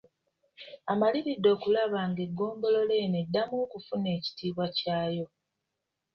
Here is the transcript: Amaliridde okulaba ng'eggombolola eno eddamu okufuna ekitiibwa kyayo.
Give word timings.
Amaliridde 0.91 1.49
okulaba 1.55 1.99
ng'eggombolola 2.09 2.93
eno 3.03 3.17
eddamu 3.23 3.55
okufuna 3.65 4.09
ekitiibwa 4.17 4.65
kyayo. 4.77 5.25